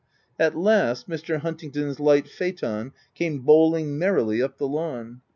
At 0.39 0.57
last, 0.57 1.07
Mr. 1.07 1.41
Huntingdon's 1.41 1.99
light 1.99 2.27
phaeton 2.27 2.91
came 3.13 3.41
bowling 3.41 3.99
merrily 3.99 4.41
up 4.41 4.57
the 4.57 4.67
lawn. 4.67 5.21